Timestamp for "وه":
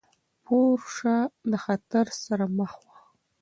2.83-2.97